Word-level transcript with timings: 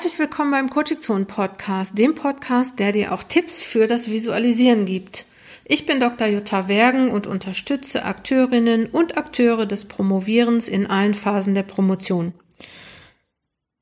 Herzlich 0.00 0.18
willkommen 0.18 0.50
beim 0.50 0.70
Coaching 0.70 1.00
Zone 1.00 1.26
Podcast, 1.26 1.98
dem 1.98 2.14
Podcast, 2.14 2.78
der 2.78 2.92
dir 2.92 3.12
auch 3.12 3.22
Tipps 3.22 3.62
für 3.62 3.86
das 3.86 4.10
Visualisieren 4.10 4.86
gibt. 4.86 5.26
Ich 5.66 5.84
bin 5.84 6.00
Dr. 6.00 6.26
Jutta 6.26 6.68
Wergen 6.68 7.10
und 7.10 7.26
unterstütze 7.26 8.06
Akteurinnen 8.06 8.86
und 8.86 9.18
Akteure 9.18 9.66
des 9.66 9.84
Promovierens 9.84 10.68
in 10.68 10.86
allen 10.86 11.12
Phasen 11.12 11.54
der 11.54 11.64
Promotion. 11.64 12.32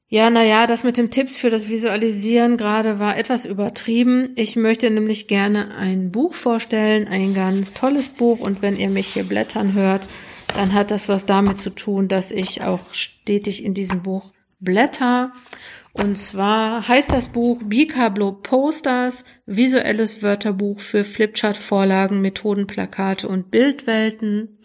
Ja, 0.09 0.29
naja, 0.29 0.66
das 0.66 0.83
mit 0.83 0.96
dem 0.96 1.12
Tipps 1.12 1.37
für 1.37 1.51
das 1.51 1.69
Visualisieren 1.69 2.57
gerade 2.57 2.98
war 2.98 3.16
etwas 3.16 3.45
übertrieben. 3.45 4.30
Ich 4.34 4.56
möchte 4.56 4.91
nämlich 4.91 5.28
gerne 5.28 5.77
ein 5.77 6.11
Buch 6.11 6.34
vorstellen, 6.34 7.06
ein 7.06 7.33
ganz 7.33 7.75
tolles 7.75 8.09
Buch. 8.09 8.41
Und 8.41 8.61
wenn 8.61 8.77
ihr 8.77 8.91
mich 8.91 9.06
hier 9.06 9.23
blättern 9.23 9.73
hört, 9.73 10.09
dann 10.53 10.73
hat 10.73 10.91
das 10.91 11.09
was 11.09 11.27
damit 11.27 11.61
zu 11.61 11.70
tun, 11.70 12.09
dass 12.09 12.33
ich 12.33 12.64
auch 12.64 12.92
stetig 12.92 13.64
in 13.64 13.73
diesem 13.73 14.03
Buch 14.03 14.33
blätter. 14.61 15.33
Und 15.92 16.16
zwar 16.16 16.87
heißt 16.87 17.12
das 17.12 17.28
Buch 17.28 17.60
Bicablo 17.65 18.33
Posters, 18.33 19.24
visuelles 19.47 20.23
Wörterbuch 20.23 20.80
für 20.80 21.05
Flipchart-Vorlagen, 21.05 22.20
Methoden, 22.20 22.66
Plakate 22.66 23.27
und 23.27 23.51
Bildwelten. 23.51 24.59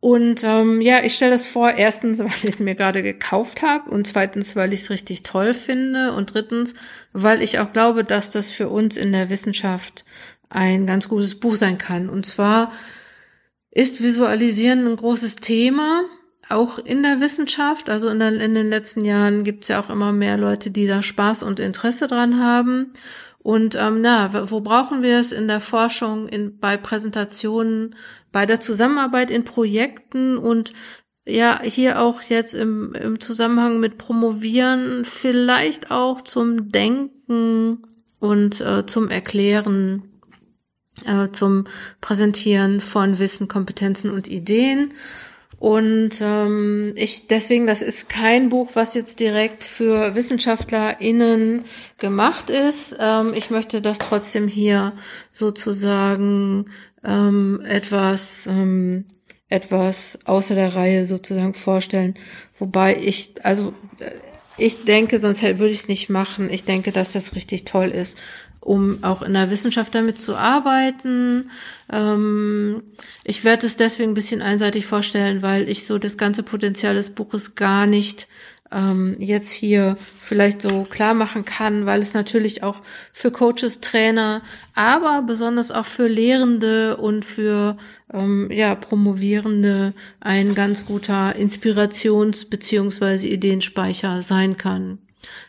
Und 0.00 0.42
ähm, 0.44 0.80
ja, 0.80 1.04
ich 1.04 1.14
stelle 1.14 1.32
das 1.32 1.46
vor, 1.46 1.72
erstens, 1.72 2.18
weil 2.24 2.32
ich 2.34 2.44
es 2.44 2.60
mir 2.60 2.74
gerade 2.74 3.02
gekauft 3.02 3.62
habe 3.62 3.90
und 3.90 4.06
zweitens, 4.06 4.56
weil 4.56 4.72
ich 4.72 4.82
es 4.82 4.90
richtig 4.90 5.22
toll 5.22 5.54
finde 5.54 6.12
und 6.14 6.34
drittens, 6.34 6.74
weil 7.12 7.42
ich 7.42 7.58
auch 7.58 7.72
glaube, 7.72 8.02
dass 8.02 8.30
das 8.30 8.50
für 8.50 8.70
uns 8.70 8.96
in 8.96 9.12
der 9.12 9.30
Wissenschaft 9.30 10.04
ein 10.48 10.86
ganz 10.86 11.08
gutes 11.08 11.38
Buch 11.38 11.54
sein 11.54 11.78
kann. 11.78 12.08
Und 12.08 12.26
zwar 12.26 12.72
ist 13.70 14.02
Visualisieren 14.02 14.86
ein 14.86 14.96
großes 14.96 15.36
Thema, 15.36 16.02
auch 16.50 16.78
in 16.78 17.02
der 17.02 17.20
Wissenschaft. 17.20 17.90
Also 17.90 18.08
in, 18.08 18.18
der, 18.18 18.32
in 18.40 18.54
den 18.54 18.68
letzten 18.68 19.04
Jahren 19.04 19.44
gibt 19.44 19.64
es 19.64 19.68
ja 19.68 19.80
auch 19.80 19.90
immer 19.90 20.12
mehr 20.12 20.36
Leute, 20.36 20.70
die 20.70 20.86
da 20.86 21.02
Spaß 21.02 21.42
und 21.42 21.60
Interesse 21.60 22.06
dran 22.06 22.38
haben. 22.38 22.92
Und 23.42 23.74
ähm, 23.74 24.02
na, 24.02 24.50
wo 24.50 24.60
brauchen 24.60 25.02
wir 25.02 25.18
es 25.18 25.32
in 25.32 25.48
der 25.48 25.60
Forschung, 25.60 26.28
in, 26.28 26.58
bei 26.58 26.76
Präsentationen, 26.76 27.94
bei 28.32 28.44
der 28.44 28.60
Zusammenarbeit 28.60 29.30
in 29.30 29.44
Projekten 29.44 30.36
und 30.36 30.74
ja, 31.26 31.60
hier 31.62 32.00
auch 32.00 32.22
jetzt 32.22 32.54
im, 32.54 32.92
im 32.94 33.20
Zusammenhang 33.20 33.80
mit 33.80 33.98
Promovieren, 33.98 35.04
vielleicht 35.04 35.90
auch 35.90 36.20
zum 36.20 36.70
Denken 36.70 37.84
und 38.18 38.60
äh, 38.60 38.84
zum 38.86 39.08
Erklären, 39.08 40.02
äh, 41.04 41.28
zum 41.32 41.66
Präsentieren 42.00 42.80
von 42.80 43.18
Wissen, 43.18 43.48
Kompetenzen 43.48 44.10
und 44.10 44.28
Ideen. 44.28 44.92
Und 45.60 46.22
ähm, 46.22 46.94
ich 46.96 47.26
deswegen, 47.26 47.66
das 47.66 47.82
ist 47.82 48.08
kein 48.08 48.48
Buch, 48.48 48.70
was 48.72 48.94
jetzt 48.94 49.20
direkt 49.20 49.62
für 49.62 50.14
WissenschaftlerInnen 50.14 51.66
gemacht 51.98 52.48
ist. 52.48 52.96
Ähm, 52.98 53.34
ich 53.34 53.50
möchte 53.50 53.82
das 53.82 53.98
trotzdem 53.98 54.48
hier 54.48 54.94
sozusagen 55.32 56.70
ähm, 57.04 57.62
etwas 57.68 58.46
ähm, 58.46 59.04
etwas 59.50 60.18
außer 60.24 60.54
der 60.54 60.74
Reihe 60.74 61.04
sozusagen 61.04 61.52
vorstellen. 61.52 62.14
Wobei 62.58 62.96
ich, 62.96 63.34
also 63.42 63.74
äh, 63.98 64.12
ich 64.56 64.84
denke, 64.84 65.18
sonst 65.18 65.42
würde 65.42 65.66
ich 65.66 65.80
es 65.80 65.88
nicht 65.88 66.08
machen. 66.08 66.48
Ich 66.50 66.64
denke, 66.64 66.92
dass 66.92 67.12
das 67.12 67.34
richtig 67.34 67.64
toll 67.64 67.88
ist, 67.88 68.16
um 68.70 69.02
auch 69.02 69.22
in 69.22 69.34
der 69.34 69.50
Wissenschaft 69.50 69.96
damit 69.96 70.20
zu 70.20 70.36
arbeiten. 70.36 71.50
Ähm, 71.92 72.84
ich 73.24 73.42
werde 73.42 73.66
es 73.66 73.76
deswegen 73.76 74.12
ein 74.12 74.14
bisschen 74.14 74.42
einseitig 74.42 74.86
vorstellen, 74.86 75.42
weil 75.42 75.68
ich 75.68 75.86
so 75.86 75.98
das 75.98 76.16
ganze 76.16 76.44
Potenzial 76.44 76.94
des 76.94 77.10
Buches 77.10 77.56
gar 77.56 77.86
nicht 77.86 78.28
ähm, 78.70 79.16
jetzt 79.18 79.50
hier 79.50 79.96
vielleicht 80.16 80.62
so 80.62 80.84
klar 80.84 81.14
machen 81.14 81.44
kann, 81.44 81.84
weil 81.84 82.00
es 82.00 82.14
natürlich 82.14 82.62
auch 82.62 82.80
für 83.12 83.32
Coaches, 83.32 83.80
Trainer, 83.80 84.40
aber 84.76 85.22
besonders 85.22 85.72
auch 85.72 85.86
für 85.86 86.06
Lehrende 86.06 86.96
und 86.96 87.24
für 87.24 87.76
ähm, 88.14 88.52
ja, 88.52 88.76
Promovierende 88.76 89.94
ein 90.20 90.54
ganz 90.54 90.86
guter 90.86 91.34
Inspirations- 91.34 92.48
beziehungsweise 92.48 93.26
Ideenspeicher 93.26 94.22
sein 94.22 94.56
kann. 94.56 94.98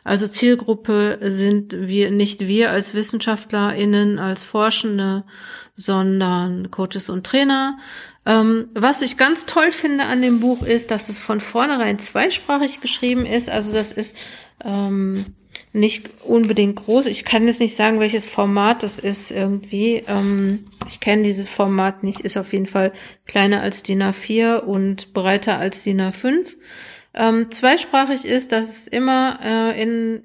Also 0.04 0.28
Zielgruppe 0.28 1.20
sind 1.22 1.76
wir 1.78 2.12
nicht 2.12 2.48
wir 2.48 2.72
als 2.72 2.94
WissenschaftlerInnen, 2.94 4.20
als 4.20 4.44
Forschende, 4.44 5.24
sondern 5.76 6.72
Coaches 6.72 7.10
und 7.10 7.26
Trainer. 7.26 7.78
Ähm, 8.26 8.70
was 8.74 9.02
ich 9.02 9.18
ganz 9.18 9.46
toll 9.46 9.72
finde 9.72 10.06
an 10.06 10.22
dem 10.22 10.40
Buch 10.40 10.62
ist, 10.64 10.92
dass 10.92 11.10
es 11.10 11.20
von 11.20 11.40
vornherein 11.40 11.98
zweisprachig 12.00 12.82
geschrieben 12.82 13.26
ist. 13.26 13.50
Also 13.50 13.74
das 13.74 13.92
ist 13.92 14.16
ähm, 14.64 15.26
nicht 15.74 16.10
unbedingt 16.24 16.76
groß. 16.76 17.08
Ich 17.08 17.26
kann 17.26 17.48
jetzt 17.48 17.60
nicht 17.60 17.76
sagen, 17.76 18.00
welches 18.00 18.26
Format 18.26 18.84
das 18.84 19.00
ist 19.00 19.32
irgendwie. 19.32 20.04
Ähm, 20.08 20.66
ich 20.88 21.00
kenne 21.00 21.24
dieses 21.24 21.50
Format 21.50 22.04
nicht. 22.04 22.22
Ist 22.22 22.38
auf 22.38 22.54
jeden 22.54 22.66
Fall 22.66 22.92
kleiner 23.26 23.62
als 23.62 23.84
DIN 23.84 24.04
A4 24.04 24.58
und 24.58 25.14
breiter 25.14 25.58
als 25.58 25.84
DIN 25.84 26.02
A5. 26.02 26.58
Ähm, 27.14 27.52
zweisprachig 27.52 28.26
ist, 28.26 28.52
dass 28.52 28.70
es 28.70 28.88
immer 28.88 29.40
äh, 29.44 29.82
in 29.82 30.24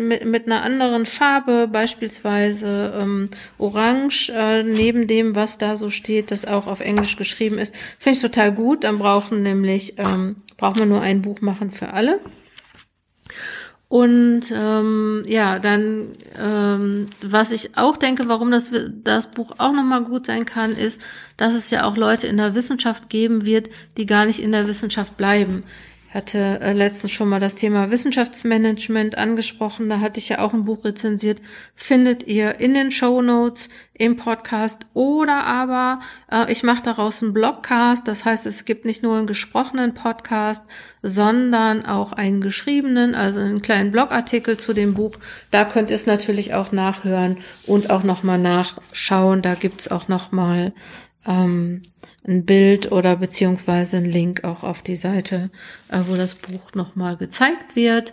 mit, 0.00 0.24
mit 0.24 0.46
einer 0.46 0.62
anderen 0.62 1.06
Farbe, 1.06 1.68
beispielsweise 1.70 2.94
ähm, 2.96 3.28
orange, 3.58 4.30
äh, 4.30 4.62
neben 4.62 5.06
dem, 5.06 5.34
was 5.34 5.58
da 5.58 5.76
so 5.76 5.90
steht, 5.90 6.30
das 6.30 6.46
auch 6.46 6.66
auf 6.66 6.80
Englisch 6.80 7.16
geschrieben 7.16 7.58
ist. 7.58 7.74
Finde 7.98 8.16
ich 8.16 8.22
total 8.22 8.52
gut. 8.52 8.84
Dann 8.84 8.98
brauchen 8.98 9.42
nämlich, 9.42 9.98
ähm, 9.98 10.36
braucht 10.56 10.78
man 10.78 10.88
nur 10.88 11.02
ein 11.02 11.22
Buch 11.22 11.40
machen 11.40 11.70
für 11.70 11.92
alle. 11.92 12.20
Und 13.88 14.50
ähm, 14.56 15.22
ja, 15.26 15.58
dann, 15.58 16.16
ähm, 16.38 17.08
was 17.20 17.52
ich 17.52 17.76
auch 17.76 17.98
denke, 17.98 18.26
warum 18.26 18.50
das, 18.50 18.70
das 19.04 19.30
Buch 19.30 19.52
auch 19.58 19.72
nochmal 19.72 20.04
gut 20.04 20.24
sein 20.24 20.46
kann, 20.46 20.72
ist, 20.72 21.02
dass 21.36 21.54
es 21.54 21.68
ja 21.68 21.84
auch 21.84 21.98
Leute 21.98 22.26
in 22.26 22.38
der 22.38 22.54
Wissenschaft 22.54 23.10
geben 23.10 23.44
wird, 23.44 23.68
die 23.98 24.06
gar 24.06 24.24
nicht 24.24 24.40
in 24.40 24.52
der 24.52 24.66
Wissenschaft 24.66 25.18
bleiben 25.18 25.64
hatte 26.12 26.60
äh, 26.60 26.72
letztens 26.74 27.12
schon 27.12 27.28
mal 27.28 27.40
das 27.40 27.54
Thema 27.54 27.90
Wissenschaftsmanagement 27.90 29.16
angesprochen. 29.16 29.88
Da 29.88 30.00
hatte 30.00 30.20
ich 30.20 30.28
ja 30.28 30.40
auch 30.40 30.52
ein 30.52 30.64
Buch 30.64 30.84
rezensiert. 30.84 31.40
Findet 31.74 32.26
ihr 32.26 32.60
in 32.60 32.74
den 32.74 32.90
Show 32.90 33.22
Notes 33.22 33.70
im 33.94 34.16
Podcast 34.16 34.86
oder 34.92 35.44
aber 35.44 36.00
äh, 36.30 36.52
ich 36.52 36.62
mache 36.62 36.82
daraus 36.82 37.22
einen 37.22 37.32
Blogcast. 37.32 38.06
Das 38.06 38.26
heißt, 38.26 38.44
es 38.44 38.66
gibt 38.66 38.84
nicht 38.84 39.02
nur 39.02 39.16
einen 39.16 39.26
gesprochenen 39.26 39.94
Podcast, 39.94 40.62
sondern 41.00 41.86
auch 41.86 42.12
einen 42.12 42.42
geschriebenen, 42.42 43.14
also 43.14 43.40
einen 43.40 43.62
kleinen 43.62 43.90
Blogartikel 43.90 44.58
zu 44.58 44.74
dem 44.74 44.92
Buch. 44.92 45.16
Da 45.50 45.64
könnt 45.64 45.88
ihr 45.88 45.96
es 45.96 46.06
natürlich 46.06 46.52
auch 46.52 46.72
nachhören 46.72 47.38
und 47.66 47.90
auch 47.90 48.02
nochmal 48.02 48.38
nachschauen. 48.38 49.40
Da 49.40 49.54
gibt's 49.54 49.88
auch 49.88 50.08
nochmal 50.08 50.74
ähm, 51.26 51.82
ein 52.26 52.44
Bild 52.44 52.92
oder 52.92 53.16
beziehungsweise 53.16 53.98
ein 53.98 54.04
Link 54.04 54.44
auch 54.44 54.62
auf 54.62 54.82
die 54.82 54.96
Seite, 54.96 55.50
äh, 55.88 56.00
wo 56.06 56.14
das 56.14 56.34
Buch 56.34 56.74
nochmal 56.74 57.16
gezeigt 57.16 57.76
wird. 57.76 58.12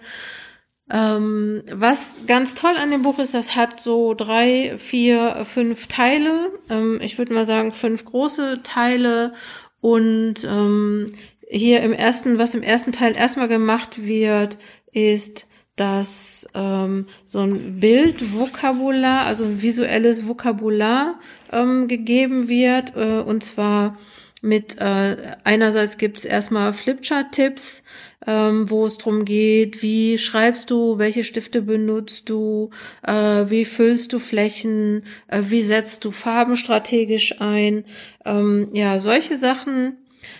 Ähm, 0.91 1.61
was 1.71 2.23
ganz 2.25 2.55
toll 2.55 2.73
an 2.81 2.89
dem 2.89 3.03
Buch 3.03 3.19
ist, 3.19 3.35
das 3.35 3.55
hat 3.55 3.79
so 3.79 4.15
drei, 4.15 4.73
vier, 4.77 5.45
fünf 5.45 5.87
Teile. 5.87 6.51
Ähm, 6.69 6.99
ich 7.01 7.17
würde 7.17 7.33
mal 7.33 7.45
sagen 7.45 7.71
fünf 7.71 8.05
große 8.05 8.61
Teile 8.63 9.33
und 9.81 10.43
ähm, 10.45 11.07
hier 11.47 11.81
im 11.81 11.93
ersten, 11.93 12.37
was 12.39 12.55
im 12.55 12.63
ersten 12.63 12.91
Teil 12.91 13.15
erstmal 13.15 13.47
gemacht 13.47 14.05
wird, 14.05 14.57
ist 14.91 15.47
dass 15.79 16.47
ähm, 16.53 17.05
so 17.25 17.39
ein 17.39 17.79
Bildvokabular, 17.79 19.25
also 19.25 19.45
ein 19.45 19.61
visuelles 19.61 20.27
Vokabular 20.27 21.19
ähm, 21.53 21.87
gegeben 21.87 22.49
wird. 22.49 22.95
Äh, 22.97 23.21
und 23.21 23.43
zwar 23.43 23.97
mit 24.41 24.77
äh, 24.79 25.15
einerseits 25.43 25.97
gibt 25.97 26.17
es 26.17 26.25
erstmal 26.25 26.73
Flipchart-Tipps, 26.73 27.83
ähm, 28.27 28.69
wo 28.69 28.85
es 28.85 28.97
drum 28.97 29.23
geht, 29.23 29.81
wie 29.81 30.17
schreibst 30.17 30.69
du, 30.69 30.97
welche 30.97 31.23
Stifte 31.23 31.61
benutzt 31.61 32.29
du, 32.29 32.71
äh, 33.05 33.13
wie 33.47 33.63
füllst 33.63 34.11
du 34.11 34.19
Flächen, 34.19 35.03
äh, 35.27 35.43
wie 35.45 35.61
setzt 35.61 36.03
du 36.03 36.11
Farben 36.11 36.57
strategisch 36.57 37.39
ein. 37.39 37.85
Ähm, 38.25 38.67
ja, 38.73 38.99
solche 38.99 39.37
Sachen 39.37 39.97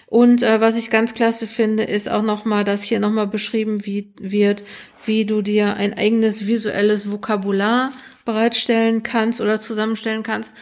und 0.08 0.44
äh, 0.44 0.62
was 0.62 0.78
ich 0.78 0.90
ganz 0.90 1.14
klasse 1.14 1.48
finde, 1.48 1.84
ist 1.84 2.10
auch 2.10 2.22
nochmal, 2.22 2.64
dass 2.64 2.84
hier 2.84 3.00
nochmal 3.00 3.28
beschrieben 3.28 3.86
wie, 3.86 4.14
wird, 4.20 4.64
wie 5.06 5.26
du 5.26 5.42
dir 5.42 5.76
ein 5.76 5.94
eigenes 5.94 6.48
visuelles 6.48 7.12
Vokabular 7.12 7.92
bereitstellen 8.26 9.04
kannst 9.04 9.42
oder 9.42 9.60
zusammenstellen 9.60 10.24
kannst. 10.24 10.56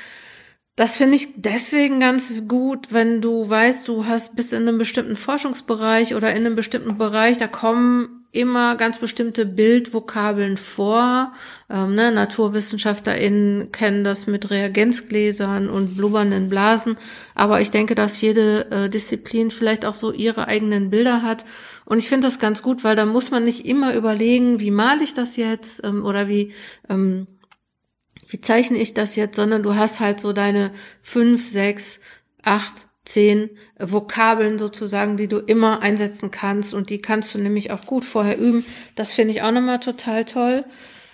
Das 0.76 0.98
finde 0.98 1.16
ich 1.16 1.30
deswegen 1.36 2.00
ganz 2.00 2.44
gut, 2.48 2.94
wenn 2.94 3.20
du 3.20 3.50
weißt, 3.50 3.88
du 3.88 4.06
hast 4.06 4.36
bist 4.36 4.54
in 4.54 4.68
einem 4.68 4.78
bestimmten 4.78 5.16
Forschungsbereich 5.16 6.14
oder 6.14 6.32
in 6.32 6.46
einem 6.46 6.56
bestimmten 6.56 7.00
Bereich, 7.00 7.40
da 7.40 7.48
kommen 7.48 8.27
immer 8.38 8.76
ganz 8.76 9.00
bestimmte 9.00 9.46
Bildvokabeln 9.46 10.58
vor. 10.58 11.34
Ähm, 11.70 11.96
ne, 11.96 12.12
NaturwissenschaftlerInnen 12.12 13.72
kennen 13.72 14.04
das 14.04 14.28
mit 14.28 14.50
Reagenzgläsern 14.50 15.70
und 15.70 15.98
blubbernden 15.98 16.50
Blasen. 16.50 16.98
Aber 17.36 17.60
ich 17.60 17.72
denke, 17.72 17.96
dass 17.96 18.22
jede 18.22 18.70
äh, 18.72 18.90
Disziplin 18.90 19.52
vielleicht 19.52 19.86
auch 19.86 19.96
so 19.96 20.12
ihre 20.12 20.48
eigenen 20.48 20.90
Bilder 20.90 21.24
hat. 21.24 21.46
Und 21.86 21.98
ich 21.98 22.10
finde 22.10 22.28
das 22.28 22.40
ganz 22.40 22.62
gut, 22.62 22.84
weil 22.84 22.96
da 22.96 23.06
muss 23.06 23.32
man 23.32 23.44
nicht 23.44 23.66
immer 23.66 23.94
überlegen, 23.96 24.60
wie 24.60 24.72
male 24.72 25.04
ich 25.04 25.14
das 25.14 25.36
jetzt 25.36 25.84
ähm, 25.84 26.06
oder 26.06 26.28
wie, 26.28 26.54
ähm, 26.90 27.28
wie 28.28 28.42
zeichne 28.42 28.78
ich 28.78 28.94
das 28.94 29.16
jetzt, 29.16 29.36
sondern 29.36 29.64
du 29.64 29.76
hast 29.76 30.00
halt 30.00 30.20
so 30.20 30.34
deine 30.34 30.72
fünf, 31.02 31.50
sechs, 31.50 32.00
acht, 32.44 32.88
zehn 33.08 33.50
Vokabeln 33.80 34.60
sozusagen, 34.60 35.18
die 35.18 35.28
du 35.28 35.38
immer 35.38 35.82
einsetzen 35.82 36.30
kannst 36.30 36.74
und 36.74 36.90
die 36.90 37.02
kannst 37.02 37.34
du 37.34 37.40
nämlich 37.40 37.72
auch 37.72 37.86
gut 37.86 38.04
vorher 38.04 38.38
üben. 38.38 38.66
Das 38.96 39.14
finde 39.14 39.34
ich 39.34 39.42
auch 39.42 39.52
nochmal 39.52 39.80
total 39.80 40.26
toll. 40.26 40.66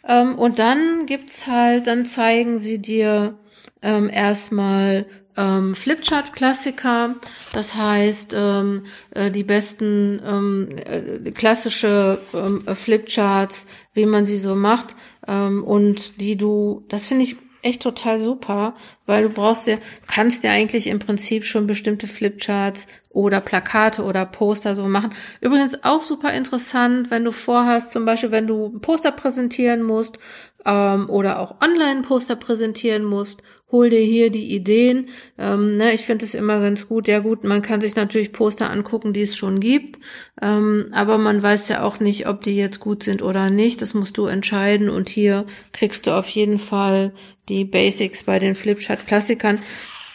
Ähm, 0.08 0.36
und 0.36 0.60
dann 0.60 1.06
gibt's 1.06 1.48
halt, 1.48 1.88
dann 1.88 2.06
zeigen 2.06 2.58
sie 2.58 2.80
dir 2.80 3.38
ähm, 3.82 4.10
erstmal 4.10 5.06
ähm, 5.38 5.76
Flipchart-Klassiker, 5.76 7.16
das 7.54 7.76
heißt 7.76 8.36
ähm, 8.38 8.86
äh, 9.12 9.32
die 9.32 9.44
besten 9.44 10.22
ähm, 10.26 10.70
äh, 10.86 11.32
klassische 11.32 12.20
ähm, 12.34 12.64
Flipcharts, 12.76 13.68
wie 13.94 14.06
man 14.06 14.26
sie 14.26 14.38
so 14.38 14.56
macht 14.56 14.96
ähm, 15.28 15.64
und 15.64 16.22
die 16.22 16.38
du, 16.38 16.86
das 16.90 17.08
finde 17.08 17.24
ich 17.24 17.38
echt 17.64 17.82
total 17.82 18.20
super, 18.20 18.76
weil 19.06 19.24
du 19.24 19.30
brauchst 19.30 19.68
ja, 19.68 19.78
kannst 20.08 20.44
ja 20.44 20.52
eigentlich 20.52 20.88
im 20.88 21.00
Prinzip 21.00 21.46
schon 21.46 21.68
bestimmte 21.68 22.08
Flipcharts 22.08 22.88
oder 23.10 23.42
Plakate 23.42 24.04
oder 24.04 24.26
Poster 24.26 24.76
so 24.76 24.86
machen. 24.88 25.14
Übrigens 25.42 25.84
auch 25.84 26.02
super 26.02 26.34
interessant, 26.34 27.12
wenn 27.12 27.24
du 27.24 27.32
vorhast, 27.32 27.92
zum 27.92 28.06
Beispiel, 28.06 28.32
wenn 28.32 28.48
du 28.48 28.80
Poster 28.80 29.12
präsentieren 29.12 29.84
musst 29.84 30.18
ähm, 30.66 31.10
oder 31.10 31.40
auch 31.40 31.56
Online-Poster 31.62 32.36
präsentieren 32.36 33.04
musst 33.04 33.42
hol 33.74 33.90
dir 33.90 34.00
hier 34.00 34.30
die 34.30 34.54
Ideen. 34.56 35.10
Ähm, 35.38 35.76
ne, 35.76 35.94
ich 35.94 36.02
finde 36.02 36.24
es 36.24 36.36
immer 36.36 36.62
ganz 36.62 36.88
gut. 36.88 37.10
Ja 37.10 37.20
gut, 37.20 37.44
man 37.44 37.62
kann 37.62 37.82
sich 37.82 37.96
natürlich 37.98 38.32
Poster 38.32 38.70
angucken, 38.70 39.12
die 39.12 39.24
es 39.24 39.36
schon 39.36 39.60
gibt, 39.60 40.00
ähm, 40.42 40.86
aber 40.92 41.18
man 41.18 41.42
weiß 41.42 41.68
ja 41.68 41.84
auch 41.84 42.00
nicht, 42.00 42.28
ob 42.28 42.42
die 42.42 42.56
jetzt 42.56 42.80
gut 42.80 43.04
sind 43.04 43.22
oder 43.22 43.50
nicht. 43.50 43.82
Das 43.82 43.94
musst 43.94 44.18
du 44.18 44.28
entscheiden 44.28 44.90
und 44.90 45.10
hier 45.10 45.46
kriegst 45.74 46.08
du 46.08 46.12
auf 46.12 46.30
jeden 46.30 46.60
Fall 46.60 47.12
die 47.50 47.66
Basics 47.66 48.24
bei 48.24 48.40
den 48.40 48.56
Flipchart-Klassikern. 48.56 49.60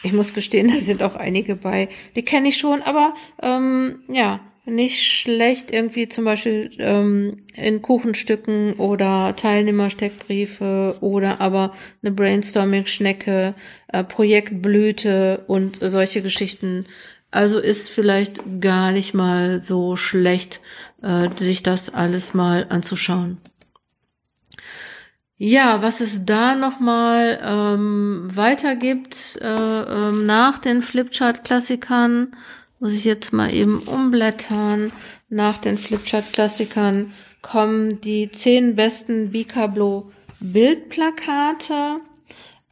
Ich 0.04 0.12
muss 0.12 0.32
gestehen, 0.32 0.68
da 0.72 0.78
sind 0.78 1.02
auch 1.02 1.16
einige 1.16 1.56
bei, 1.56 1.88
die 2.14 2.24
kenne 2.24 2.48
ich 2.48 2.56
schon, 2.56 2.80
aber 2.82 3.14
ähm, 3.42 3.98
ja, 4.08 4.40
nicht 4.68 5.02
schlecht 5.02 5.70
irgendwie 5.70 6.08
zum 6.08 6.24
Beispiel 6.24 6.70
ähm, 6.78 7.44
in 7.54 7.82
Kuchenstücken 7.82 8.74
oder 8.74 9.34
Teilnehmersteckbriefe 9.36 10.96
oder 11.00 11.40
aber 11.40 11.74
eine 12.02 12.12
Brainstorming-Schnecke, 12.12 13.54
äh, 13.88 14.04
Projektblüte 14.04 15.44
und 15.46 15.78
solche 15.80 16.22
Geschichten. 16.22 16.86
Also 17.30 17.58
ist 17.58 17.90
vielleicht 17.90 18.42
gar 18.60 18.92
nicht 18.92 19.14
mal 19.14 19.60
so 19.60 19.96
schlecht, 19.96 20.60
äh, 21.02 21.28
sich 21.36 21.62
das 21.62 21.92
alles 21.92 22.32
mal 22.32 22.66
anzuschauen. 22.68 23.38
Ja, 25.40 25.82
was 25.82 26.00
es 26.00 26.24
da 26.24 26.56
nochmal 26.56 27.38
ähm, 27.44 28.26
weiter 28.34 28.74
gibt 28.74 29.38
äh, 29.40 29.46
ähm, 29.46 30.26
nach 30.26 30.58
den 30.58 30.82
Flipchart-Klassikern, 30.82 32.32
muss 32.80 32.94
ich 32.94 33.04
jetzt 33.04 33.32
mal 33.32 33.52
eben 33.52 33.80
umblättern. 33.80 34.92
Nach 35.28 35.58
den 35.58 35.78
Flipchart-Klassikern 35.78 37.12
kommen 37.42 38.00
die 38.00 38.30
zehn 38.30 38.76
besten 38.76 39.30
Bicablo 39.30 40.10
Bildplakate. 40.40 42.00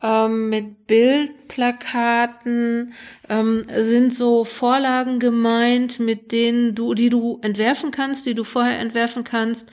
Ähm, 0.03 0.51
mit 0.51 0.87
Bildplakaten 0.87 2.93
ähm, 3.29 3.65
sind 3.75 4.13
so 4.13 4.45
Vorlagen 4.45 5.19
gemeint, 5.19 5.99
mit 5.99 6.33
denen 6.33 6.75
du, 6.75 6.95
die 6.95 7.09
du 7.09 7.39
entwerfen 7.43 7.91
kannst, 7.91 8.27
die 8.27 8.35
du 8.35 8.45
vorher 8.45 8.79
entwerfen 8.79 9.25
kannst 9.25 9.71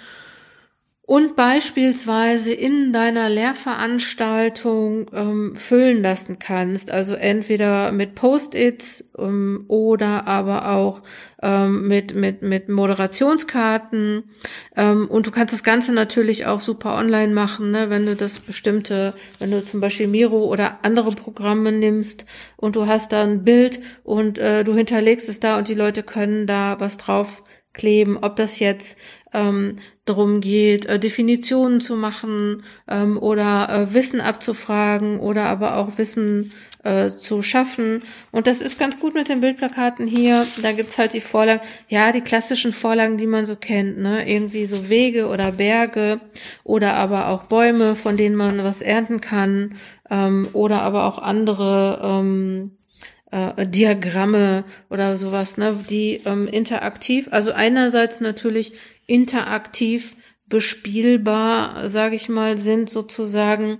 und 1.05 1.35
beispielsweise 1.35 2.53
in 2.53 2.93
deiner 2.93 3.27
Lehrveranstaltung 3.29 5.07
ähm, 5.13 5.53
füllen 5.53 6.01
lassen 6.01 6.39
kannst. 6.39 6.91
Also 6.91 7.15
entweder 7.15 7.91
mit 7.91 8.15
Post-its 8.15 9.11
ähm, 9.17 9.65
oder 9.67 10.27
aber 10.27 10.71
auch 10.71 11.03
ähm, 11.41 11.89
mit, 11.89 12.15
mit, 12.15 12.41
mit 12.41 12.69
Moderationskarten. 12.69 14.23
Ähm, 14.77 15.09
und 15.09 15.27
du 15.27 15.31
kannst 15.31 15.53
das 15.53 15.65
Ganze 15.65 15.93
natürlich 15.93 16.45
auch 16.45 16.61
super 16.61 16.95
online 16.95 17.33
machen, 17.33 17.71
ne? 17.71 17.89
wenn 17.89 18.05
du 18.05 18.15
das 18.15 18.39
bestimmte, 18.39 19.13
wenn 19.39 19.51
du 19.51 19.61
zum 19.61 19.81
Beispiel 19.81 20.07
Miro 20.07 20.45
oder 20.45 20.79
andere 20.83 21.11
Programme 21.11 21.73
nimmst 21.73 22.25
und 22.55 22.77
du 22.77 22.87
hast 22.87 23.11
da 23.11 23.23
ein 23.23 23.43
Bild 23.43 23.81
und 24.05 24.39
äh, 24.39 24.63
du 24.63 24.73
hinterlegst 24.73 25.27
es 25.27 25.41
da 25.41 25.57
und 25.57 25.67
die 25.67 25.75
Leute 25.75 26.01
können 26.01 26.47
da 26.47 26.79
was 26.79 26.97
drauf 26.97 27.43
kleben, 27.73 28.17
ob 28.21 28.35
das 28.35 28.59
jetzt 28.59 28.97
ähm, 29.33 29.75
darum 30.05 30.41
geht, 30.41 30.85
äh, 30.85 30.99
Definitionen 30.99 31.79
zu 31.79 31.95
machen 31.95 32.63
ähm, 32.87 33.17
oder 33.17 33.69
äh, 33.69 33.93
Wissen 33.93 34.21
abzufragen 34.21 35.19
oder 35.19 35.45
aber 35.45 35.77
auch 35.77 35.97
Wissen 35.97 36.51
äh, 36.83 37.09
zu 37.09 37.41
schaffen. 37.41 38.03
Und 38.31 38.45
das 38.47 38.61
ist 38.61 38.77
ganz 38.77 38.99
gut 38.99 39.13
mit 39.13 39.29
den 39.29 39.39
Bildplakaten 39.39 40.05
hier. 40.05 40.45
Da 40.61 40.73
gibt's 40.73 40.97
halt 40.97 41.13
die 41.13 41.21
Vorlagen, 41.21 41.61
ja, 41.87 42.11
die 42.11 42.21
klassischen 42.21 42.73
Vorlagen, 42.73 43.17
die 43.17 43.27
man 43.27 43.45
so 43.45 43.55
kennt, 43.55 43.97
ne? 43.97 44.29
Irgendwie 44.29 44.65
so 44.65 44.89
Wege 44.89 45.27
oder 45.27 45.51
Berge 45.53 46.19
oder 46.65 46.95
aber 46.95 47.29
auch 47.29 47.43
Bäume, 47.43 47.95
von 47.95 48.17
denen 48.17 48.35
man 48.35 48.63
was 48.63 48.81
ernten 48.81 49.21
kann 49.21 49.75
ähm, 50.09 50.49
oder 50.51 50.81
aber 50.81 51.05
auch 51.05 51.19
andere 51.19 52.01
ähm, 52.03 52.71
äh, 53.33 53.65
Diagramme 53.65 54.63
oder 54.89 55.17
sowas, 55.17 55.57
ne, 55.57 55.75
die 55.89 56.21
ähm, 56.25 56.47
interaktiv, 56.47 57.27
also 57.31 57.51
einerseits 57.51 58.21
natürlich 58.21 58.73
interaktiv 59.07 60.15
bespielbar, 60.47 61.89
sage 61.89 62.15
ich 62.15 62.29
mal, 62.29 62.59
sind 62.59 62.89
sozusagen 62.89 63.79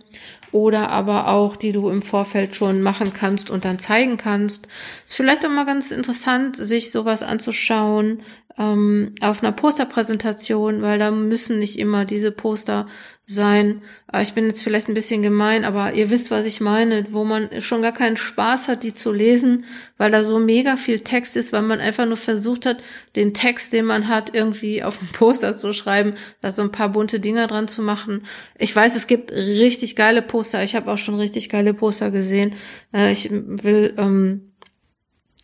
oder 0.52 0.90
aber 0.90 1.28
auch, 1.28 1.56
die 1.56 1.72
du 1.72 1.90
im 1.90 2.02
Vorfeld 2.02 2.56
schon 2.56 2.82
machen 2.82 3.14
kannst 3.14 3.50
und 3.52 3.64
dann 3.64 3.80
zeigen 3.80 4.18
kannst. 4.18 4.68
Ist 5.06 5.16
vielleicht 5.16 5.46
auch 5.46 5.52
mal 5.52 5.66
ganz 5.66 5.92
interessant, 5.92 6.56
sich 6.56 6.92
sowas 6.92 7.22
anzuschauen, 7.22 8.24
ähm, 8.58 9.14
auf 9.22 9.44
einer 9.44 9.52
Posterpräsentation, 9.52 10.82
weil 10.82 11.00
da 11.00 11.12
müssen 11.12 11.60
nicht 11.60 11.78
immer 11.78 12.06
diese 12.06 12.32
Poster 12.32 12.88
sein. 13.26 13.82
Ich 14.22 14.34
bin 14.34 14.48
jetzt 14.48 14.64
vielleicht 14.64 14.90
ein 14.90 14.94
bisschen 14.94 15.22
gemein, 15.22 15.64
aber 15.64 15.94
ihr 15.94 16.10
wisst, 16.10 16.30
was 16.30 16.46
ich 16.46 16.60
meine, 16.60 17.06
wo 17.12 17.24
man 17.24 17.62
schon 17.62 17.82
gar 17.82 17.94
keinen 17.94 18.18
Spaß 18.18 18.68
hat, 18.68 18.84
die 18.84 18.94
zu 18.94 19.14
lesen, 19.14 19.64
weil 19.98 20.12
da 20.12 20.26
so 20.26 20.40
mega 20.40 20.76
viel 20.76 21.00
Text 21.00 21.38
ist, 21.38 21.54
weil 21.54 21.62
man 21.62 21.80
einfach 21.80 22.06
nur 22.06 22.18
versucht 22.18 22.66
hat, 22.66 22.78
den 23.16 23.34
Text, 23.34 23.72
den 23.72 23.86
man 23.86 24.10
hat, 24.10 24.36
irgendwie 24.36 24.84
auf 24.84 25.00
dem 25.00 25.08
Poster 25.14 25.56
zu 25.56 25.72
schreiben, 25.72 26.16
da 26.42 26.52
so 26.52 26.64
ein 26.64 26.72
paar 26.72 26.90
bunte 26.90 27.22
Dinger 27.22 27.48
dran 27.48 27.70
zu 27.70 27.82
machen. 27.82 28.26
Ich 28.58 28.76
weiß, 28.76 28.96
es 28.96 29.08
gibt 29.08 29.32
richtig 29.32 29.96
geile 29.96 30.22
Poster. 30.22 30.62
Ich 30.64 30.76
habe 30.76 30.92
auch 30.92 30.98
schon 30.98 31.16
richtig 31.16 31.50
geile 31.50 31.74
Poster 31.74 32.12
gesehen. 32.12 32.54
Äh, 32.94 33.14
ich 33.14 33.30
will 33.32 33.94
ähm, 33.98 34.54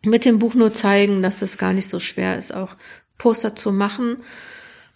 mit 0.04 0.26
dem 0.26 0.40
Buch 0.40 0.54
nur 0.54 0.74
zeigen, 0.74 1.22
dass 1.22 1.42
es 1.42 1.58
gar 1.58 1.72
nicht 1.72 1.88
so 1.88 2.00
schwer 2.00 2.38
ist, 2.38 2.54
auch 2.54 2.76
Poster 3.18 3.56
zu 3.56 3.72
machen. 3.72 4.18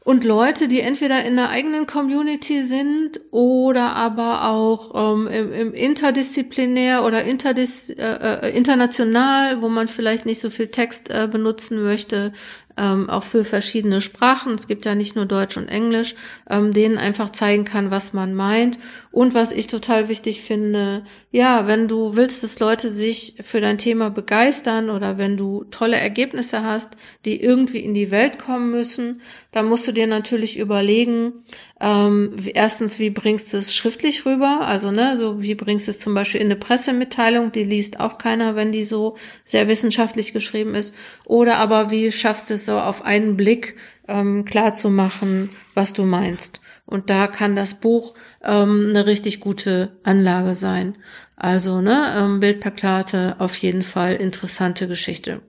Und 0.05 0.25
Leute, 0.25 0.67
die 0.67 0.81
entweder 0.81 1.23
in 1.23 1.37
der 1.37 1.49
eigenen 1.49 1.87
Community 1.87 2.61
sind 2.61 3.21
oder 3.31 3.95
aber 3.95 4.49
auch 4.49 5.13
ähm, 5.15 5.27
im, 5.27 5.53
im 5.53 5.73
interdisziplinär 5.73 7.05
oder 7.05 7.23
interdis, 7.23 7.89
äh, 7.89 7.93
äh, 8.03 8.49
international, 8.55 9.61
wo 9.61 9.69
man 9.69 9.87
vielleicht 9.87 10.25
nicht 10.25 10.41
so 10.41 10.49
viel 10.49 10.67
Text 10.67 11.09
äh, 11.09 11.29
benutzen 11.31 11.81
möchte, 11.83 12.33
ähm, 12.77 13.09
auch 13.09 13.23
für 13.23 13.43
verschiedene 13.43 14.01
Sprachen, 14.01 14.55
es 14.55 14.67
gibt 14.67 14.85
ja 14.85 14.95
nicht 14.95 15.15
nur 15.15 15.25
Deutsch 15.25 15.57
und 15.57 15.67
Englisch, 15.67 16.15
ähm, 16.49 16.73
denen 16.73 16.97
einfach 16.97 17.29
zeigen 17.29 17.65
kann, 17.65 17.91
was 17.91 18.13
man 18.13 18.33
meint. 18.33 18.79
Und 19.11 19.33
was 19.33 19.51
ich 19.51 19.67
total 19.67 20.09
wichtig 20.09 20.41
finde, 20.41 21.03
ja, 21.31 21.67
wenn 21.67 21.87
du 21.87 22.15
willst, 22.15 22.43
dass 22.43 22.59
Leute 22.59 22.89
sich 22.89 23.35
für 23.43 23.61
dein 23.61 23.77
Thema 23.77 24.09
begeistern 24.09 24.89
oder 24.89 25.17
wenn 25.17 25.37
du 25.37 25.65
tolle 25.65 25.97
Ergebnisse 25.97 26.63
hast, 26.63 26.97
die 27.25 27.41
irgendwie 27.41 27.79
in 27.79 27.93
die 27.93 28.11
Welt 28.11 28.39
kommen 28.39 28.71
müssen, 28.71 29.21
dann 29.51 29.67
musst 29.67 29.87
du 29.87 29.91
dir 29.91 30.07
natürlich 30.07 30.57
überlegen, 30.57 31.43
ähm, 31.79 32.35
erstens, 32.53 32.97
wie 32.99 33.09
bringst 33.09 33.51
du 33.51 33.57
es 33.57 33.75
schriftlich 33.75 34.25
rüber? 34.25 34.61
Also, 34.61 34.89
ne, 34.91 35.17
so 35.17 35.41
wie 35.41 35.53
bringst 35.53 35.87
du 35.87 35.91
es 35.91 35.99
zum 35.99 36.13
Beispiel 36.13 36.39
in 36.39 36.47
eine 36.47 36.55
Pressemitteilung, 36.55 37.51
die 37.51 37.65
liest 37.65 37.99
auch 37.99 38.17
keiner, 38.17 38.55
wenn 38.55 38.71
die 38.71 38.85
so 38.85 39.17
sehr 39.43 39.67
wissenschaftlich 39.67 40.31
geschrieben 40.31 40.75
ist. 40.75 40.95
Oder 41.25 41.57
aber 41.57 41.91
wie 41.91 42.11
schaffst 42.11 42.49
du 42.49 42.53
es 42.53 42.62
so 42.65 42.79
auf 42.79 43.03
einen 43.03 43.37
Blick 43.37 43.75
ähm, 44.07 44.45
klar 44.45 44.73
zu 44.73 44.89
machen, 44.89 45.49
was 45.73 45.93
du 45.93 46.03
meinst? 46.03 46.59
Und 46.85 47.09
da 47.09 47.27
kann 47.27 47.55
das 47.55 47.75
Buch 47.75 48.13
ähm, 48.43 48.87
eine 48.89 49.05
richtig 49.05 49.39
gute 49.39 49.97
Anlage 50.03 50.53
sein. 50.55 50.97
Also, 51.35 51.81
ne, 51.81 52.13
ähm, 52.17 52.39
Bildplakate 52.39 53.35
auf 53.39 53.55
jeden 53.57 53.83
Fall 53.83 54.15
interessante 54.15 54.87
Geschichte. 54.87 55.41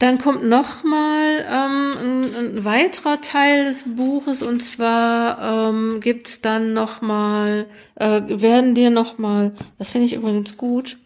Dann 0.00 0.18
kommt 0.18 0.44
nochmal 0.44 1.46
ähm, 1.48 1.94
ein, 2.02 2.36
ein 2.36 2.64
weiterer 2.64 3.20
Teil 3.20 3.64
des 3.64 3.84
Buches 3.96 4.42
und 4.42 4.62
zwar 4.62 5.70
ähm, 5.70 6.00
gibt's 6.00 6.40
dann 6.40 6.72
nochmal, 6.74 7.66
äh, 7.94 8.20
werden 8.26 8.74
dir 8.74 8.90
nochmal, 8.90 9.52
das 9.78 9.90
finde 9.90 10.06
ich 10.06 10.14
übrigens 10.14 10.56
gut, 10.56 10.98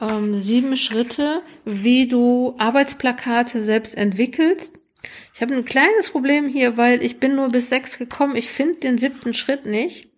ähm, 0.00 0.38
sieben 0.38 0.76
Schritte, 0.76 1.42
wie 1.64 2.08
du 2.08 2.54
Arbeitsplakate 2.58 3.62
selbst 3.62 3.96
entwickelst. 3.96 4.74
Ich 5.34 5.42
habe 5.42 5.54
ein 5.54 5.64
kleines 5.64 6.10
Problem 6.10 6.48
hier, 6.48 6.76
weil 6.76 7.02
ich 7.02 7.18
bin 7.18 7.36
nur 7.36 7.48
bis 7.48 7.70
sechs 7.70 7.98
gekommen. 7.98 8.36
Ich 8.36 8.48
finde 8.48 8.78
den 8.80 8.98
siebten 8.98 9.34
Schritt 9.34 9.66
nicht 9.66 10.10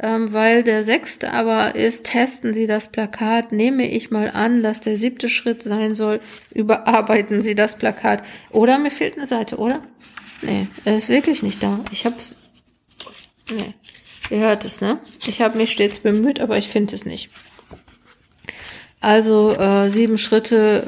ähm, 0.00 0.32
weil 0.32 0.62
der 0.62 0.84
sechste 0.84 1.32
aber 1.32 1.74
ist, 1.74 2.06
testen 2.06 2.54
Sie 2.54 2.66
das 2.66 2.88
Plakat, 2.90 3.52
nehme 3.52 3.88
ich 3.88 4.10
mal 4.10 4.30
an, 4.30 4.62
dass 4.62 4.80
der 4.80 4.96
siebte 4.96 5.28
Schritt 5.28 5.62
sein 5.62 5.94
soll, 5.94 6.20
überarbeiten 6.54 7.42
Sie 7.42 7.54
das 7.54 7.76
Plakat. 7.76 8.22
Oder 8.50 8.78
mir 8.78 8.90
fehlt 8.90 9.16
eine 9.16 9.26
Seite, 9.26 9.56
oder? 9.56 9.82
Nee, 10.42 10.68
er 10.84 10.96
ist 10.96 11.08
wirklich 11.08 11.42
nicht 11.42 11.62
da. 11.62 11.80
Ich 11.90 12.06
hab's. 12.06 12.36
Nee. 13.50 13.74
Ihr 14.30 14.40
hört 14.40 14.64
es, 14.64 14.80
ne? 14.80 14.98
Ich 15.26 15.40
habe 15.40 15.56
mich 15.56 15.72
stets 15.72 15.98
bemüht, 15.98 16.38
aber 16.38 16.58
ich 16.58 16.68
finde 16.68 16.94
es 16.94 17.04
nicht. 17.04 17.30
Also 19.00 19.52
äh, 19.52 19.90
sieben 19.90 20.18
Schritte, 20.18 20.84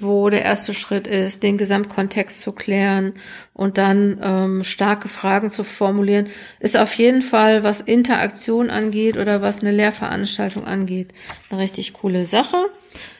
wo 0.00 0.30
der 0.30 0.42
erste 0.42 0.72
Schritt 0.72 1.06
ist, 1.06 1.42
den 1.42 1.58
Gesamtkontext 1.58 2.40
zu 2.40 2.52
klären 2.52 3.12
und 3.52 3.76
dann 3.76 4.18
ähm, 4.22 4.64
starke 4.64 5.08
Fragen 5.08 5.50
zu 5.50 5.62
formulieren, 5.62 6.28
ist 6.60 6.78
auf 6.78 6.94
jeden 6.94 7.20
Fall, 7.20 7.62
was 7.62 7.82
Interaktion 7.82 8.70
angeht 8.70 9.18
oder 9.18 9.42
was 9.42 9.60
eine 9.60 9.72
Lehrveranstaltung 9.72 10.66
angeht, 10.66 11.12
eine 11.50 11.60
richtig 11.60 11.92
coole 11.92 12.24
Sache. 12.24 12.56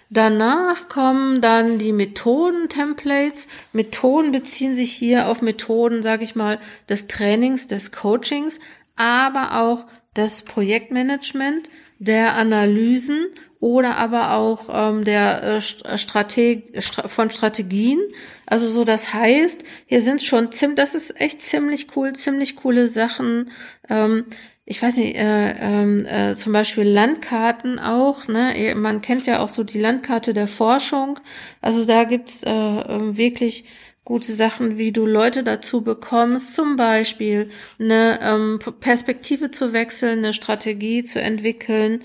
Danach 0.08 0.88
kommen 0.88 1.40
dann 1.40 1.78
die 1.78 1.92
Methoden-Templates. 1.92 3.48
Methoden 3.72 4.32
beziehen 4.32 4.74
sich 4.74 4.92
hier 4.92 5.28
auf 5.28 5.42
Methoden, 5.42 6.02
sage 6.02 6.24
ich 6.24 6.34
mal, 6.34 6.58
des 6.88 7.06
Trainings, 7.06 7.66
des 7.66 7.92
Coachings, 7.92 8.60
aber 8.96 9.60
auch 9.60 9.86
das 10.14 10.42
Projektmanagement, 10.42 11.70
der 12.02 12.34
Analysen 12.34 13.26
oder 13.60 13.96
aber 13.96 14.32
auch 14.32 14.68
ähm, 14.72 15.04
der 15.04 15.42
äh, 15.44 15.60
Strateg 15.60 16.82
von 16.82 17.30
Strategien. 17.30 18.00
Also 18.46 18.68
so 18.68 18.82
das 18.82 19.14
heißt, 19.14 19.62
hier 19.86 20.02
sind 20.02 20.20
schon 20.20 20.50
ziemlich, 20.50 20.76
das 20.76 20.96
ist 20.96 21.20
echt 21.20 21.40
ziemlich 21.40 21.96
cool, 21.96 22.12
ziemlich 22.12 22.56
coole 22.56 22.88
Sachen. 22.88 23.52
Ähm, 23.88 24.24
ich 24.64 24.82
weiß 24.82 24.96
nicht, 24.96 25.14
äh, 25.14 25.52
äh, 25.52 26.30
äh, 26.30 26.34
zum 26.34 26.52
Beispiel 26.52 26.84
Landkarten 26.84 27.78
auch, 27.78 28.26
ne? 28.26 28.74
Man 28.76 29.00
kennt 29.00 29.26
ja 29.26 29.38
auch 29.40 29.48
so 29.48 29.62
die 29.62 29.80
Landkarte 29.80 30.34
der 30.34 30.48
Forschung. 30.48 31.20
Also 31.60 31.84
da 31.84 32.02
gibt's 32.04 32.42
äh, 32.42 32.50
ähm, 32.50 33.16
wirklich 33.16 33.64
gute 34.04 34.34
Sachen, 34.34 34.78
wie 34.78 34.92
du 34.92 35.06
Leute 35.06 35.44
dazu 35.44 35.82
bekommst, 35.82 36.54
zum 36.54 36.76
Beispiel 36.76 37.50
eine 37.78 38.18
ähm, 38.22 38.58
Perspektive 38.80 39.50
zu 39.50 39.72
wechseln, 39.72 40.18
eine 40.18 40.32
Strategie 40.32 41.04
zu 41.04 41.20
entwickeln 41.20 42.02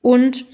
und 0.00 0.46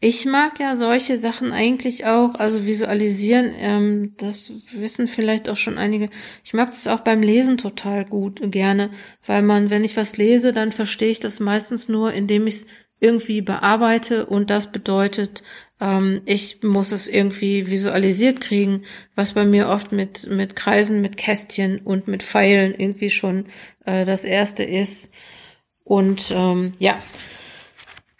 ich 0.00 0.26
mag 0.26 0.60
ja 0.60 0.76
solche 0.76 1.18
Sachen 1.18 1.52
eigentlich 1.52 2.06
auch, 2.06 2.36
also 2.36 2.66
visualisieren, 2.66 3.52
ähm, 3.58 4.14
das 4.16 4.52
wissen 4.72 5.08
vielleicht 5.08 5.48
auch 5.48 5.56
schon 5.56 5.76
einige. 5.76 6.08
Ich 6.44 6.54
mag 6.54 6.70
das 6.70 6.86
auch 6.86 7.00
beim 7.00 7.20
Lesen 7.20 7.58
total 7.58 8.04
gut, 8.04 8.40
gerne, 8.52 8.90
weil 9.26 9.42
man, 9.42 9.70
wenn 9.70 9.82
ich 9.82 9.96
was 9.96 10.16
lese, 10.16 10.52
dann 10.52 10.70
verstehe 10.70 11.10
ich 11.10 11.18
das 11.18 11.40
meistens 11.40 11.88
nur, 11.88 12.12
indem 12.12 12.46
ich 12.46 12.54
es 12.54 12.66
irgendwie 13.00 13.40
bearbeite 13.40 14.26
und 14.26 14.50
das 14.50 14.72
bedeutet, 14.72 15.42
ähm, 15.80 16.22
ich 16.24 16.62
muss 16.62 16.92
es 16.92 17.08
irgendwie 17.08 17.70
visualisiert 17.70 18.40
kriegen, 18.40 18.84
was 19.14 19.34
bei 19.34 19.44
mir 19.44 19.68
oft 19.68 19.92
mit, 19.92 20.28
mit 20.28 20.56
Kreisen, 20.56 21.00
mit 21.00 21.16
Kästchen 21.16 21.78
und 21.78 22.08
mit 22.08 22.22
Pfeilen 22.22 22.74
irgendwie 22.76 23.10
schon 23.10 23.44
äh, 23.84 24.04
das 24.04 24.24
erste 24.24 24.64
ist. 24.64 25.12
Und 25.84 26.32
ähm, 26.34 26.72
ja, 26.78 26.98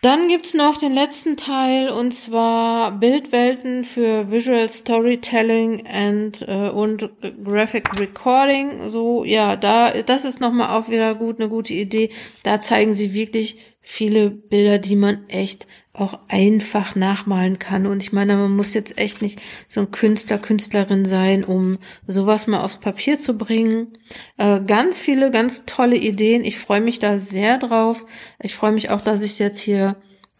dann 0.00 0.28
gibt's 0.28 0.54
noch 0.54 0.76
den 0.76 0.92
letzten 0.92 1.36
Teil 1.36 1.88
und 1.88 2.12
zwar 2.14 2.92
Bildwelten 2.92 3.84
für 3.84 4.30
Visual 4.30 4.68
Storytelling 4.68 5.88
and, 5.88 6.42
äh, 6.46 6.68
und 6.68 7.10
Graphic 7.42 7.98
Recording. 7.98 8.88
So, 8.88 9.24
ja, 9.24 9.56
da, 9.56 9.90
das 10.02 10.24
ist 10.24 10.40
nochmal 10.40 10.78
auch 10.78 10.88
wieder 10.88 11.16
gut, 11.16 11.40
eine 11.40 11.48
gute 11.48 11.74
Idee. 11.74 12.10
Da 12.44 12.60
zeigen 12.60 12.94
sie 12.94 13.12
wirklich 13.12 13.58
viele 13.80 14.30
Bilder, 14.30 14.78
die 14.78 14.96
man 14.96 15.26
echt 15.28 15.66
auch 15.92 16.20
einfach 16.28 16.94
nachmalen 16.94 17.58
kann. 17.58 17.86
Und 17.86 18.02
ich 18.02 18.12
meine, 18.12 18.36
man 18.36 18.54
muss 18.54 18.74
jetzt 18.74 18.98
echt 18.98 19.22
nicht 19.22 19.40
so 19.66 19.80
ein 19.80 19.90
Künstler, 19.90 20.38
Künstlerin 20.38 21.04
sein, 21.04 21.44
um 21.44 21.78
sowas 22.06 22.46
mal 22.46 22.62
aufs 22.62 22.78
Papier 22.78 23.20
zu 23.20 23.36
bringen. 23.36 23.98
Äh, 24.36 24.60
ganz 24.60 25.00
viele, 25.00 25.30
ganz 25.30 25.64
tolle 25.66 25.96
Ideen. 25.96 26.44
Ich 26.44 26.58
freue 26.58 26.80
mich 26.80 26.98
da 26.98 27.18
sehr 27.18 27.58
drauf. 27.58 28.06
Ich 28.40 28.54
freue 28.54 28.72
mich 28.72 28.90
auch, 28.90 29.00
dass 29.00 29.22
ich 29.22 29.38
jetzt 29.38 29.58
hier 29.58 29.96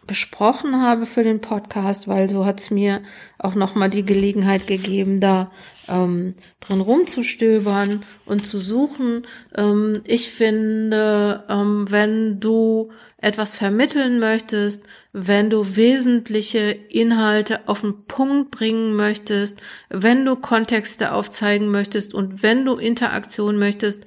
besprochen 0.08 0.82
habe 0.82 1.06
für 1.06 1.22
den 1.22 1.40
Podcast, 1.40 2.08
weil 2.08 2.28
so 2.28 2.44
hat 2.44 2.58
es 2.58 2.72
mir 2.72 3.02
auch 3.38 3.54
nochmal 3.54 3.90
die 3.90 4.04
Gelegenheit 4.04 4.66
gegeben, 4.66 5.20
da 5.20 5.52
ähm, 5.86 6.34
drin 6.60 6.80
rumzustöbern 6.80 8.02
und 8.26 8.46
zu 8.46 8.58
suchen. 8.58 9.26
Ähm, 9.56 10.00
ich 10.04 10.30
finde, 10.30 11.44
ähm, 11.48 11.86
wenn 11.90 12.40
du 12.40 12.90
etwas 13.18 13.56
vermitteln 13.56 14.18
möchtest, 14.18 14.82
wenn 15.12 15.50
du 15.50 15.76
wesentliche 15.76 16.70
Inhalte 16.88 17.68
auf 17.68 17.82
den 17.82 18.04
Punkt 18.06 18.50
bringen 18.50 18.96
möchtest, 18.96 19.60
wenn 19.90 20.24
du 20.24 20.36
Kontexte 20.36 21.12
aufzeigen 21.12 21.70
möchtest 21.70 22.14
und 22.14 22.42
wenn 22.42 22.64
du 22.64 22.76
Interaktion 22.76 23.58
möchtest, 23.58 24.04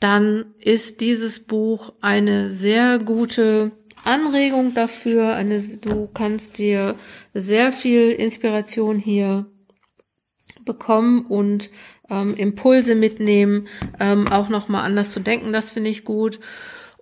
dann 0.00 0.54
ist 0.58 1.00
dieses 1.00 1.40
Buch 1.40 1.92
eine 2.00 2.48
sehr 2.48 2.98
gute 2.98 3.72
Anregung 4.04 4.74
dafür. 4.74 5.34
Eine, 5.34 5.60
du 5.60 6.08
kannst 6.12 6.58
dir 6.58 6.94
sehr 7.32 7.72
viel 7.72 8.10
Inspiration 8.10 8.98
hier 8.98 9.46
bekommen 10.64 11.26
und 11.26 11.70
ähm, 12.10 12.34
Impulse 12.36 12.94
mitnehmen, 12.94 13.68
ähm, 14.00 14.28
auch 14.28 14.48
nochmal 14.48 14.84
anders 14.84 15.12
zu 15.12 15.20
denken. 15.20 15.52
Das 15.52 15.70
finde 15.70 15.90
ich 15.90 16.04
gut. 16.04 16.40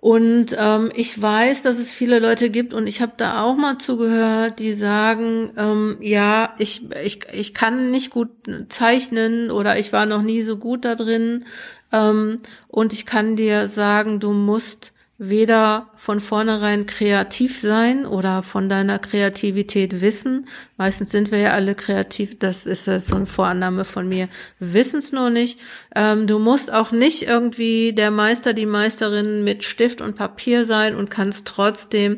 Und 0.03 0.47
ähm, 0.59 0.91
ich 0.95 1.21
weiß, 1.21 1.61
dass 1.61 1.79
es 1.79 1.93
viele 1.93 2.19
Leute 2.19 2.49
gibt 2.49 2.73
und 2.73 2.87
ich 2.87 3.01
habe 3.01 3.13
da 3.15 3.41
auch 3.41 3.55
mal 3.55 3.77
zugehört, 3.77 4.59
die 4.59 4.73
sagen, 4.73 5.51
ähm, 5.55 5.95
ja, 6.01 6.53
ich, 6.57 6.91
ich, 7.05 7.21
ich 7.31 7.53
kann 7.53 7.89
nicht 7.89 8.09
gut 8.09 8.29
zeichnen 8.67 9.49
oder 9.49 9.79
ich 9.79 9.93
war 9.93 10.05
noch 10.05 10.21
nie 10.21 10.41
so 10.41 10.57
gut 10.57 10.83
da 10.83 10.95
drin. 10.95 11.45
Ähm, 11.93 12.39
und 12.67 12.91
ich 12.91 13.05
kann 13.05 13.37
dir 13.37 13.67
sagen, 13.67 14.19
du 14.19 14.33
musst 14.33 14.91
weder 15.17 15.89
von 15.95 16.19
vornherein 16.19 16.85
kreativ 16.85 17.59
sein 17.59 18.05
oder 18.05 18.41
von 18.41 18.67
deiner 18.67 18.97
Kreativität 18.97 20.01
wissen. 20.01 20.47
Meistens 20.77 21.11
sind 21.11 21.31
wir 21.31 21.37
ja 21.37 21.51
alle 21.51 21.75
kreativ, 21.75 22.39
das 22.39 22.65
ist 22.65 22.87
jetzt 22.87 23.07
so 23.07 23.15
eine 23.15 23.27
Vorannahme 23.27 23.85
von 23.85 24.09
mir, 24.09 24.27
wissen 24.59 24.99
es 24.99 25.11
nur 25.11 25.29
nicht. 25.29 25.59
Ähm, 25.95 26.25
du 26.25 26.39
musst 26.39 26.73
auch 26.73 26.91
nicht 26.91 27.23
irgendwie 27.23 27.93
der 27.93 28.09
Meister, 28.09 28.53
die 28.53 28.65
Meisterin 28.65 29.43
mit 29.43 29.63
Stift 29.63 30.01
und 30.01 30.15
Papier 30.15 30.65
sein 30.65 30.95
und 30.95 31.11
kannst 31.11 31.47
trotzdem 31.47 32.17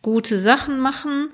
gute 0.00 0.38
Sachen 0.38 0.78
machen. 0.78 1.30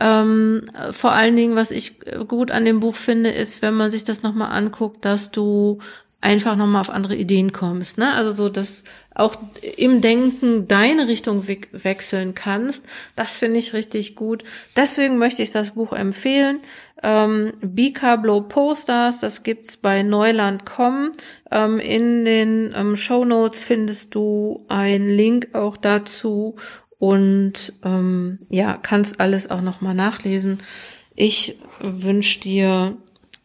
Ähm, 0.00 0.64
vor 0.90 1.12
allen 1.12 1.36
Dingen, 1.36 1.56
was 1.56 1.70
ich 1.70 2.00
gut 2.26 2.50
an 2.50 2.64
dem 2.64 2.80
Buch 2.80 2.96
finde, 2.96 3.30
ist, 3.30 3.62
wenn 3.62 3.74
man 3.74 3.92
sich 3.92 4.04
das 4.04 4.22
nochmal 4.22 4.50
anguckt, 4.50 5.04
dass 5.04 5.30
du 5.30 5.78
einfach 6.20 6.56
nochmal 6.56 6.80
auf 6.80 6.90
andere 6.90 7.14
Ideen 7.14 7.52
kommst. 7.52 7.98
Ne? 7.98 8.12
Also 8.12 8.32
so, 8.32 8.48
dass 8.48 8.82
auch 9.16 9.36
im 9.76 10.02
Denken 10.02 10.68
deine 10.68 11.08
Richtung 11.08 11.48
we 11.48 11.58
wechseln 11.72 12.34
kannst. 12.34 12.84
Das 13.16 13.38
finde 13.38 13.58
ich 13.58 13.72
richtig 13.72 14.14
gut. 14.14 14.44
Deswegen 14.76 15.16
möchte 15.16 15.42
ich 15.42 15.52
das 15.52 15.70
Buch 15.70 15.94
empfehlen. 15.94 16.60
Ähm, 17.02 17.54
Bika 17.62 18.16
Blow 18.16 18.42
Posters, 18.42 19.20
das 19.20 19.42
gibt's 19.42 19.78
bei 19.78 20.02
Neuland.com. 20.02 21.12
Ähm, 21.50 21.78
in 21.78 22.26
den 22.26 22.74
ähm, 22.76 22.96
Show 22.96 23.24
Notes 23.24 23.62
findest 23.62 24.14
du 24.14 24.66
einen 24.68 25.08
Link 25.08 25.54
auch 25.54 25.78
dazu 25.78 26.56
und 26.98 27.72
ähm, 27.84 28.40
ja, 28.50 28.76
kannst 28.76 29.18
alles 29.18 29.50
auch 29.50 29.62
nochmal 29.62 29.94
nachlesen. 29.94 30.58
Ich 31.14 31.58
wünsche 31.80 32.40
dir 32.40 32.96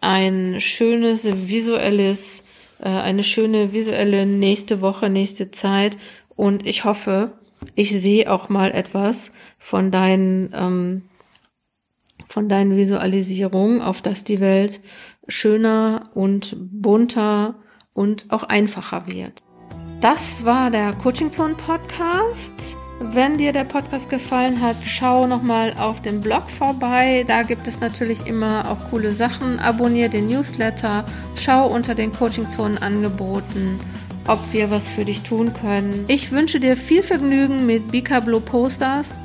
ein 0.02 0.60
schönes 0.60 1.26
visuelles 1.26 2.44
äh, 2.82 2.90
eine 2.90 3.24
schöne 3.24 3.74
visuelle 3.74 4.26
nächste 4.26 4.82
Woche, 4.82 5.10
nächste 5.10 5.52
Zeit. 5.52 5.98
Und 6.36 6.66
ich 6.66 6.84
hoffe, 6.84 7.34
ich 7.76 7.92
sehe 7.92 8.32
auch 8.32 8.50
mal 8.50 8.72
etwas 8.72 9.32
von 9.58 9.92
deinen, 9.92 10.54
ähm, 10.54 11.04
von 12.26 12.50
deinen 12.50 12.76
Visualisierungen, 12.76 13.82
auf 13.82 14.02
dass 14.02 14.24
die 14.24 14.40
Welt 14.40 14.82
schöner 15.28 16.04
und 16.14 16.56
bunter 16.60 17.56
und 17.94 18.32
auch 18.32 18.44
einfacher 18.44 19.08
wird. 19.08 19.44
Das 20.00 20.46
war 20.46 20.72
der 20.72 20.94
Coaching 20.94 21.30
Zone 21.30 21.54
Podcast. 21.56 22.76
Wenn 23.04 23.40
dir 23.40 23.52
der 23.52 23.64
Podcast 23.64 24.12
gefallen 24.12 24.62
hat, 24.62 24.76
schau 24.86 25.26
nochmal 25.26 25.74
auf 25.80 26.04
dem 26.04 26.22
Blog 26.22 26.52
vorbei. 26.52 27.26
Da 27.28 27.42
gibt 27.42 27.68
es 27.68 27.80
natürlich 27.80 28.28
immer 28.28 28.70
auch 28.70 28.92
coole 28.92 29.12
Sachen. 29.12 29.60
Abonnier 29.60 30.08
den 30.08 30.28
Newsletter. 30.28 31.04
Schau 31.36 31.66
unter 31.66 31.96
den 31.96 32.12
Coaching-Zonen 32.12 32.78
angeboten, 32.78 33.80
ob 34.28 34.40
wir 34.54 34.70
was 34.70 34.88
für 34.88 35.04
dich 35.04 35.24
tun 35.24 35.52
können. 35.52 36.06
Ich 36.10 36.32
wünsche 36.32 36.60
dir 36.60 36.76
viel 36.76 37.02
Vergnügen 37.02 37.66
mit 37.66 37.92
Bika 37.92 38.20
Blue 38.20 38.40
Posters. 38.42 39.20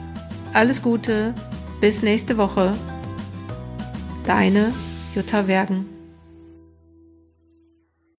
Alles 0.54 0.80
Gute. 0.80 1.34
Bis 1.78 2.02
nächste 2.02 2.38
Woche. 2.38 2.72
Deine 4.24 4.72
Jutta 5.14 5.46
Wergen. 5.46 5.95